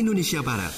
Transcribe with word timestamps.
Indonesia 0.00 0.40
Barat. 0.40 0.72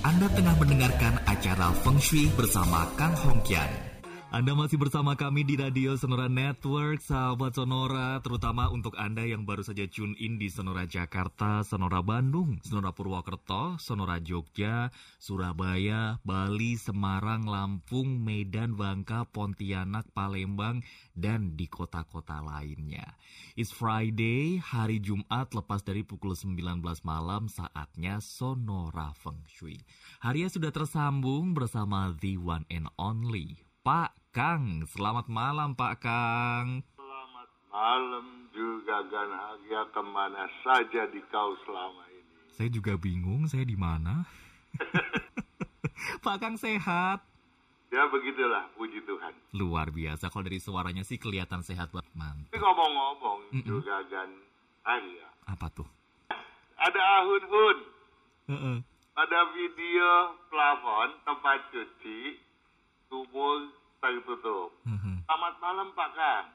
Anda 0.00 0.24
tengah 0.32 0.56
mendengarkan 0.56 1.20
acara 1.28 1.68
Feng 1.84 2.00
Shui 2.00 2.32
bersama 2.32 2.88
Kang 2.96 3.12
Hongkian. 3.12 3.89
Anda 4.30 4.54
masih 4.54 4.78
bersama 4.78 5.18
kami 5.18 5.42
di 5.42 5.58
Radio 5.58 5.98
Sonora 5.98 6.30
Network, 6.30 7.02
sahabat 7.02 7.50
Sonora, 7.58 8.22
terutama 8.22 8.70
untuk 8.70 8.94
Anda 8.94 9.26
yang 9.26 9.42
baru 9.42 9.66
saja 9.66 9.90
tune 9.90 10.14
in 10.22 10.38
di 10.38 10.46
Sonora 10.46 10.86
Jakarta, 10.86 11.66
Sonora 11.66 11.98
Bandung, 11.98 12.62
Sonora 12.62 12.94
Purwokerto, 12.94 13.74
Sonora 13.82 14.22
Jogja, 14.22 14.94
Surabaya, 15.18 16.22
Bali, 16.22 16.78
Semarang, 16.78 17.42
Lampung, 17.42 18.22
Medan, 18.22 18.78
Bangka, 18.78 19.26
Pontianak, 19.26 20.06
Palembang, 20.14 20.86
dan 21.18 21.58
di 21.58 21.66
kota-kota 21.66 22.38
lainnya. 22.38 23.18
It's 23.58 23.74
Friday, 23.74 24.62
hari 24.62 25.02
Jumat 25.02 25.50
lepas 25.58 25.82
dari 25.82 26.06
pukul 26.06 26.38
19 26.38 26.78
malam, 27.02 27.50
saatnya 27.50 28.22
Sonora 28.22 29.10
Feng 29.10 29.42
Shui. 29.50 29.74
Harinya 30.22 30.46
sudah 30.46 30.70
tersambung 30.70 31.50
bersama 31.50 32.14
The 32.14 32.38
One 32.38 32.62
and 32.70 32.86
Only, 32.94 33.58
Pak 33.82 34.19
Kang. 34.30 34.86
Selamat 34.86 35.26
malam 35.26 35.74
Pak 35.74 36.06
Kang. 36.06 36.86
Selamat 36.94 37.50
malam 37.66 38.26
juga 38.54 39.02
Ganhagia 39.10 39.82
ke 39.90 40.02
mana 40.06 40.46
saja 40.62 41.02
di 41.10 41.18
kau 41.28 41.58
selama 41.66 42.06
ini. 42.08 42.30
Saya 42.54 42.70
juga 42.70 42.94
bingung 42.94 43.50
saya 43.50 43.66
di 43.66 43.74
mana. 43.74 44.22
Pak 46.24 46.36
Kang 46.38 46.54
sehat. 46.54 47.26
Ya 47.90 48.06
begitulah, 48.06 48.70
puji 48.78 49.02
Tuhan. 49.02 49.34
Luar 49.50 49.90
biasa, 49.90 50.30
kalau 50.30 50.46
dari 50.46 50.62
suaranya 50.62 51.02
sih 51.02 51.18
kelihatan 51.18 51.66
sehat 51.66 51.90
banget. 51.90 52.06
Mantap. 52.14 52.46
Tapi 52.46 52.58
ngomong-ngomong 52.62 53.40
Mm-mm. 53.50 53.66
juga 53.66 53.98
Gan 54.06 54.30
Arya, 54.86 55.26
Apa 55.50 55.66
tuh? 55.74 55.90
ada 56.78 57.02
ahun-hun. 57.18 57.78
Heeh. 58.46 58.78
Ada 59.12 59.40
video 59.52 60.10
plafon 60.46 61.18
tempat 61.26 61.66
cuci 61.74 62.38
Heeh. 65.00 65.16
Selamat 65.24 65.54
malam 65.64 65.88
Pak 65.96 66.10
Kang. 66.12 66.46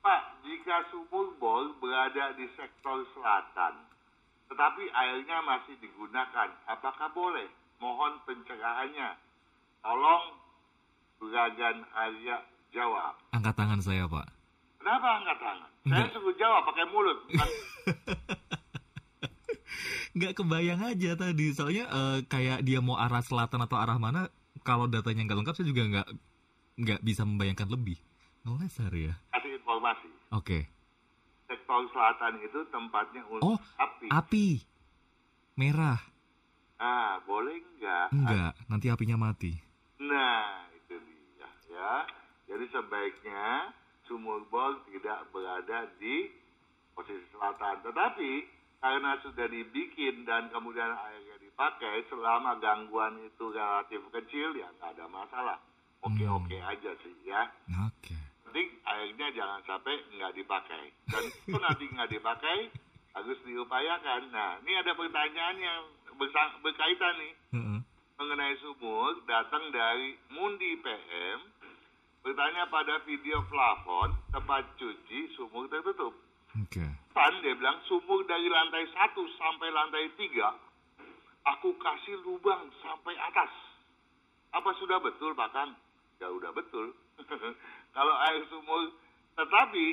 Pak, 0.00 0.22
jika 0.44 0.84
sumur 0.92 1.32
bor 1.40 1.76
berada 1.80 2.32
di 2.36 2.48
sektor 2.56 3.04
selatan, 3.16 3.84
tetapi 4.48 4.88
airnya 4.92 5.44
masih 5.44 5.76
digunakan, 5.80 6.48
apakah 6.68 7.08
boleh? 7.12 7.48
Mohon 7.80 8.20
pencerahannya. 8.28 9.16
Tolong 9.80 10.36
Buragan 11.20 11.84
Arya 11.96 12.44
jawab. 12.72 13.16
Angkat 13.32 13.54
tangan 13.56 13.80
saya 13.80 14.04
Pak. 14.08 14.28
Kenapa 14.80 15.08
angkat 15.20 15.36
tangan? 15.40 15.70
Saya 15.84 16.04
Enggak. 16.04 16.12
suruh 16.16 16.36
jawab 16.36 16.62
pakai 16.68 16.84
mulut. 16.88 17.18
Nggak 20.16 20.32
kebayang 20.36 20.80
aja 20.84 21.10
tadi, 21.16 21.46
soalnya 21.56 21.84
eh, 21.88 22.18
kayak 22.28 22.64
dia 22.64 22.80
mau 22.84 22.96
arah 23.00 23.20
selatan 23.24 23.64
atau 23.64 23.76
arah 23.78 23.96
mana, 23.96 24.28
kalau 24.64 24.90
datanya 24.90 25.24
nggak 25.24 25.38
lengkap 25.40 25.54
saya 25.56 25.68
juga 25.70 25.82
nggak 25.86 26.08
nggak 26.80 27.00
bisa 27.04 27.22
membayangkan 27.28 27.68
lebih. 27.68 28.00
Ngeles 28.40 28.74
hari 28.80 29.12
ya. 29.12 29.14
Kasih 29.36 29.52
informasi. 29.60 30.08
Oke. 30.32 30.64
Sektor 31.44 31.84
selatan 31.92 32.40
itu 32.40 32.60
tempatnya 32.72 33.22
Oh, 33.28 33.36
untuk 33.36 33.60
api. 33.76 34.06
Api. 34.08 34.46
Merah. 35.60 36.00
Nah, 36.80 37.20
boleh 37.28 37.60
nggak? 37.76 38.06
Enggak, 38.16 38.52
nanti 38.72 38.86
apinya 38.88 39.20
mati. 39.20 39.52
Nah, 40.00 40.64
itu 40.72 40.96
dia 40.96 41.50
ya. 41.68 42.08
Jadi 42.48 42.64
sebaiknya 42.72 43.68
sumur 44.08 44.48
bor 44.48 44.80
tidak 44.88 45.28
berada 45.28 45.84
di 46.00 46.32
posisi 46.96 47.20
selatan. 47.36 47.84
Tetapi 47.84 48.30
karena 48.80 49.20
sudah 49.20 49.44
dibikin 49.44 50.24
dan 50.24 50.48
kemudian 50.48 50.88
airnya 50.88 51.36
dipakai, 51.36 52.08
selama 52.08 52.56
gangguan 52.56 53.20
itu 53.20 53.52
relatif 53.52 54.00
kecil 54.08 54.56
ya 54.56 54.72
nggak 54.80 54.96
ada 54.96 55.06
masalah. 55.12 55.58
Oke-oke 56.00 56.56
aja 56.56 56.90
sih 57.04 57.14
ya. 57.28 57.44
Oke. 57.86 58.16
Penting 58.48 58.68
airnya 58.82 59.28
jangan 59.36 59.60
sampai 59.68 60.00
nggak 60.16 60.32
dipakai. 60.32 60.84
Dan 61.06 61.22
itu 61.28 61.58
nanti 61.60 61.84
nggak 61.92 62.10
dipakai 62.10 62.58
harus 63.14 63.38
diupayakan. 63.44 64.22
Nah, 64.32 64.58
ini 64.64 64.72
ada 64.80 64.92
pertanyaan 64.96 65.56
yang 65.60 65.82
berkaitan 66.60 67.14
nih 67.20 67.32
Heeh. 67.56 67.78
mengenai 68.20 68.54
sumur 68.60 69.16
datang 69.24 69.72
dari 69.72 70.16
Mundi 70.32 70.76
PM 70.80 71.38
bertanya 72.20 72.68
pada 72.68 73.00
video 73.08 73.40
plafon 73.48 74.12
tempat 74.28 74.68
cuci 74.76 75.32
sumur 75.36 75.68
tertutup. 75.72 76.12
Oke. 76.56 76.84
Pan 77.16 77.34
dia 77.40 77.56
bilang 77.56 77.80
sumur 77.88 78.22
dari 78.28 78.46
lantai 78.48 78.84
1 78.84 79.16
sampai 79.40 79.68
lantai 79.72 80.04
3 80.16 80.70
aku 81.48 81.72
kasih 81.80 82.20
lubang 82.24 82.68
sampai 82.84 83.16
atas. 83.16 83.52
Apa 84.52 84.74
sudah 84.76 84.98
betul 85.00 85.32
Pak 85.32 85.50
Kang? 85.54 85.72
Ya 86.20 86.28
udah 86.28 86.52
betul. 86.52 86.92
kalau 87.96 88.14
air 88.28 88.44
sumur 88.52 88.92
tetapi 89.40 89.86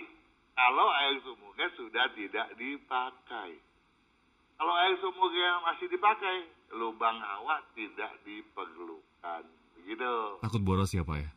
kalau 0.58 0.88
air 0.92 1.16
sumurnya 1.24 1.68
sudah 1.80 2.06
tidak 2.18 2.48
dipakai. 2.60 3.56
Kalau 4.58 4.74
air 4.74 4.98
sumurnya 4.98 5.62
masih 5.62 5.86
dipakai, 5.86 6.50
lubang 6.74 7.22
awak 7.22 7.62
tidak 7.78 8.10
diperlukan. 8.26 9.46
Begitu. 9.78 10.14
Takut 10.42 10.62
boros 10.66 10.90
ya 10.92 11.06
Pak 11.06 11.18
ya? 11.22 11.30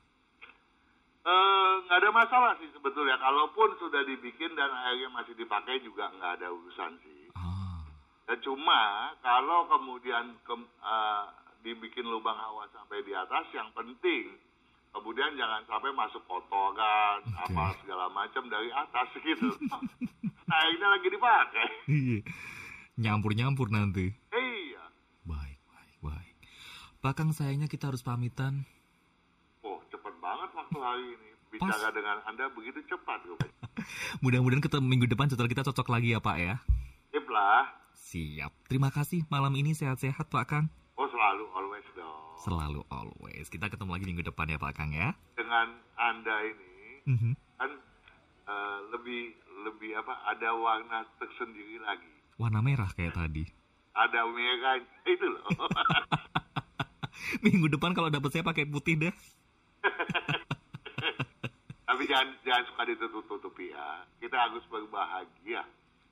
Eh, 1.21 1.73
nggak 1.85 1.99
ada 2.01 2.11
masalah 2.17 2.53
sih 2.57 2.73
sebetulnya. 2.73 3.21
Kalaupun 3.21 3.77
sudah 3.77 4.03
dibikin 4.09 4.57
dan 4.57 4.73
airnya 4.73 5.13
masih 5.13 5.37
dipakai 5.37 5.85
juga 5.85 6.09
nggak 6.17 6.41
ada 6.41 6.49
urusan 6.49 6.97
sih. 7.05 7.29
Ah. 7.37 7.85
Ya, 8.25 8.41
cuma 8.41 9.13
kalau 9.21 9.69
kemudian 9.69 10.41
ke- 10.49 10.73
eh, 10.81 11.25
dibikin 11.61 12.09
lubang 12.09 12.41
hawa 12.41 12.73
sampai 12.73 13.05
di 13.05 13.13
atas, 13.13 13.53
yang 13.53 13.69
penting 13.77 14.33
kemudian 14.91 15.33
jangan 15.39 15.63
sampai 15.67 15.91
masuk 15.95 16.23
kotoran, 16.27 17.19
Oke. 17.27 17.35
apa 17.51 17.65
segala 17.83 18.07
macam 18.11 18.43
dari 18.51 18.71
atas 18.75 19.09
gitu. 19.23 19.49
airnya 20.61 20.89
lagi 20.91 21.09
dipakai. 21.09 21.69
Iya. 21.87 22.21
Nyampur-nyampur 23.01 23.71
nanti. 23.71 24.13
Iya. 24.35 24.85
Baik, 25.25 25.59
baik, 25.65 25.97
baik. 26.03 26.35
Pak 27.01 27.13
Kang 27.17 27.31
sayangnya 27.33 27.71
kita 27.71 27.89
harus 27.89 28.05
pamitan. 28.05 28.67
Oh, 29.65 29.81
cepet 29.89 30.15
banget 30.21 30.51
waktu 30.53 30.79
hari 30.79 31.07
ini. 31.17 31.29
Bicara 31.51 31.91
Pas. 31.91 31.95
dengan 31.95 32.17
Anda 32.31 32.47
begitu 32.55 32.79
cepat. 32.87 33.27
Mudah-mudahan 34.23 34.63
ketemu 34.63 34.87
minggu 34.87 35.07
depan 35.11 35.27
jadwal 35.27 35.51
kita 35.51 35.67
cocok 35.67 35.89
lagi 35.91 36.15
ya 36.15 36.21
Pak 36.23 36.37
ya. 36.39 36.55
Sip 37.11 37.27
lah. 37.27 37.67
Siap. 37.95 38.53
Terima 38.71 38.91
kasih 38.95 39.27
malam 39.27 39.55
ini 39.59 39.75
sehat-sehat 39.75 40.31
Pak 40.31 40.45
Kang. 40.47 40.67
Oh, 40.95 41.09
selalu 41.11 41.45
always. 41.57 41.80
Selalu 42.41 42.81
always. 42.89 43.47
Kita 43.47 43.69
ketemu 43.69 43.91
lagi 43.93 44.05
minggu 44.07 44.23
depan 44.25 44.47
ya 44.47 44.57
Pak 44.57 44.73
Kang 44.73 44.91
ya. 44.91 45.13
Dengan 45.35 45.67
Anda 45.95 46.35
ini 46.43 46.67
Mhm. 47.07 47.31
kan 47.55 47.71
eh, 48.47 48.79
lebih 48.91 49.31
lebih 49.63 49.95
apa 49.95 50.27
ada 50.27 50.51
warna 50.53 51.07
tersendiri 51.17 51.79
lagi. 51.79 52.11
Warna 52.35 52.59
merah 52.59 52.89
kayak 52.89 53.15
tadi. 53.15 53.45
Ada 53.93 54.25
merah 54.27 54.75
itu 55.07 55.27
loh. 55.27 55.45
Minggu 57.45 57.69
depan 57.69 57.93
kalau 57.93 58.09
dapet 58.09 58.33
saya 58.33 58.43
pakai 58.43 58.65
putih 58.65 58.97
deh. 58.99 59.13
Tapi 61.85 62.03
jangan 62.07 62.29
jangan 62.41 62.65
suka 62.67 62.83
ditutup-tutupi 62.87 63.69
ya. 63.69 64.03
Kita 64.17 64.37
harus 64.41 64.63
berbahagia 64.67 65.63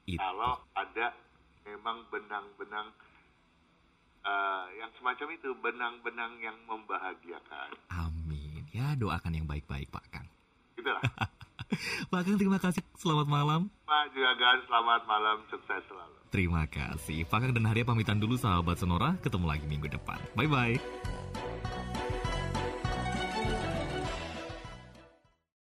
Itu. 0.05 0.16
kalau 0.16 0.60
ada 0.75 1.12
memang 1.65 2.05
benang-benang 2.09 2.89
eh, 4.28 4.65
yang 4.84 4.91
semacam 5.00 5.28
itu, 5.33 5.49
benang-benang 5.65 6.33
yang 6.44 6.59
membahagiakan. 6.69 7.72
Amin. 7.89 8.69
Ya 8.71 8.93
doakan 8.94 9.33
yang 9.33 9.47
baik-baik 9.49 9.89
Pak 9.89 10.05
Kang. 10.12 10.28
Itulah. 10.77 11.03
Pak 12.12 12.21
Kang 12.25 12.37
terima 12.37 12.61
kasih. 12.61 12.84
Selamat 13.00 13.28
malam. 13.28 13.72
Pak 13.89 14.12
Juragan, 14.12 14.61
selamat 14.69 15.03
malam, 15.09 15.37
sukses 15.49 15.83
selalu. 15.89 16.16
Terima 16.28 16.69
kasih. 16.69 17.25
Pak 17.25 17.39
Kang 17.41 17.53
dan 17.56 17.65
Haria 17.65 17.89
pamitan 17.89 18.21
dulu 18.21 18.37
sahabat 18.37 18.77
Sonora. 18.77 19.16
Ketemu 19.25 19.47
lagi 19.48 19.65
minggu 19.65 19.89
depan. 19.89 20.21
Bye-bye. 20.36 21.28